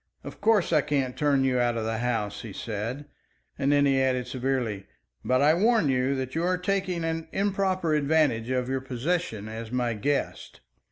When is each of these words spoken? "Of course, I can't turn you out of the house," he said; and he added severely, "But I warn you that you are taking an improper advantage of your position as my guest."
"Of 0.23 0.41
course, 0.41 0.73
I 0.73 0.81
can't 0.81 1.15
turn 1.15 1.43
you 1.43 1.59
out 1.59 1.77
of 1.77 1.85
the 1.85 1.99
house," 1.99 2.41
he 2.41 2.53
said; 2.53 3.05
and 3.59 3.71
he 3.71 4.01
added 4.01 4.25
severely, 4.25 4.87
"But 5.23 5.43
I 5.43 5.53
warn 5.53 5.89
you 5.89 6.15
that 6.15 6.33
you 6.33 6.43
are 6.43 6.57
taking 6.57 7.03
an 7.03 7.27
improper 7.31 7.93
advantage 7.93 8.49
of 8.49 8.67
your 8.67 8.81
position 8.81 9.47
as 9.47 9.71
my 9.71 9.93
guest." 9.93 10.61